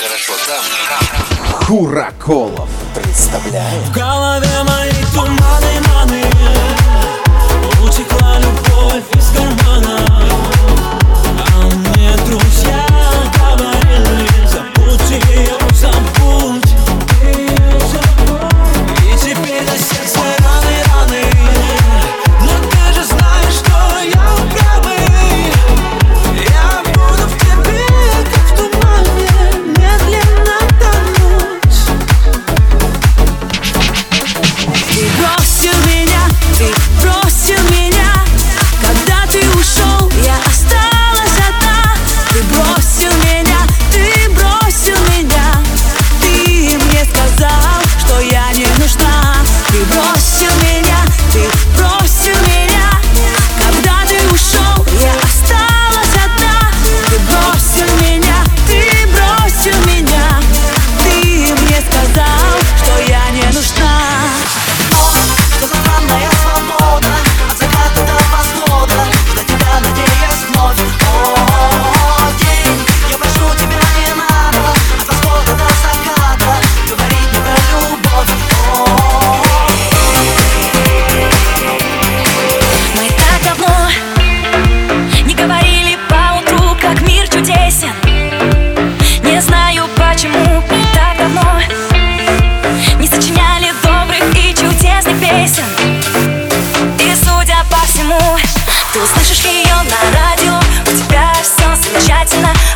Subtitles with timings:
[0.00, 0.60] Хорошо, да.
[1.66, 3.82] Хураколов представляет.
[3.84, 5.80] В голове мои туманы,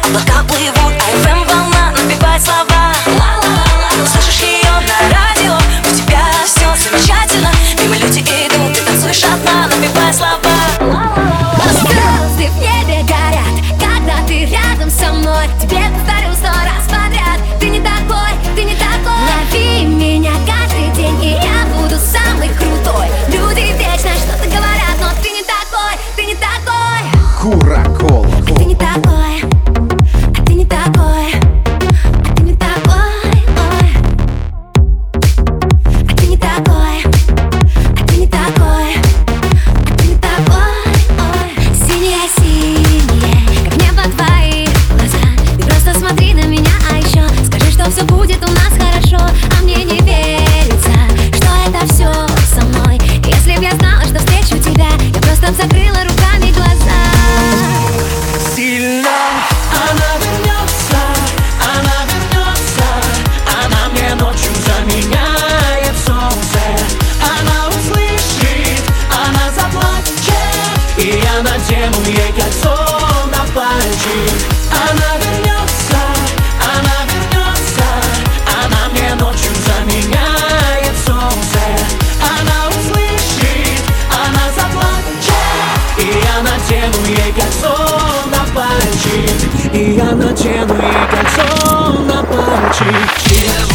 [0.09, 0.88] облака плывут.
[71.39, 72.75] Я надену ей кольцо
[73.31, 74.35] на пальчик.
[74.73, 76.01] Она вернется,
[76.59, 77.85] она вернется
[78.61, 81.63] Она мне ночью заменяет солнце.
[82.21, 87.89] Она услышит, она заплачет И я надену ей кольцо
[88.33, 89.73] на пальчик.
[89.73, 93.68] И я надену ей кольцо на пальчик.